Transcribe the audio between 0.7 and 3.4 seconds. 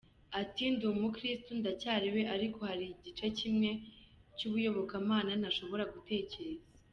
“Ndi umukirisitu ndacyari we ariko hari igice